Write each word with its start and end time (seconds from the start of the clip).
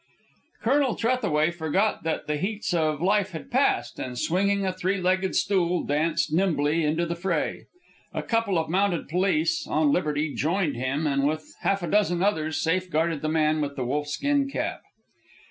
Colonel 0.63 0.95
Trethaway 0.95 1.51
forgot 1.51 2.01
that 2.05 2.25
the 2.25 2.37
heats 2.37 2.73
of 2.73 3.03
life 3.03 3.33
had 3.33 3.51
passed, 3.51 3.99
and 3.99 4.17
swinging 4.17 4.65
a 4.65 4.73
three 4.73 4.97
legged 4.99 5.35
stool, 5.35 5.83
danced 5.83 6.33
nimbly 6.33 6.83
into 6.83 7.05
the 7.05 7.13
fray. 7.15 7.65
A 8.11 8.23
couple 8.23 8.57
of 8.57 8.67
mounted 8.67 9.07
police, 9.07 9.67
on 9.67 9.91
liberty, 9.91 10.33
joined 10.33 10.75
him, 10.75 11.05
and 11.05 11.27
with 11.27 11.55
half 11.59 11.83
a 11.83 11.87
dozen 11.87 12.23
others 12.23 12.59
safeguarded 12.63 13.21
the 13.21 13.29
man 13.29 13.61
with 13.61 13.75
the 13.75 13.85
wolf 13.85 14.07
skin 14.07 14.49
cap. 14.49 14.81